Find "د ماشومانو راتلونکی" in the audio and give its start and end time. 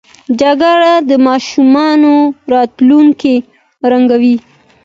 1.09-3.35